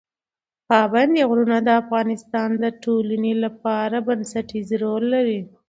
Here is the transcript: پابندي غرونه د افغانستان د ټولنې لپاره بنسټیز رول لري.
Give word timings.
پابندي 0.69 1.21
غرونه 1.29 1.57
د 1.63 1.69
افغانستان 1.81 2.49
د 2.63 2.65
ټولنې 2.83 3.33
لپاره 3.43 3.97
بنسټیز 4.07 4.67
رول 4.83 5.03
لري. 5.15 5.39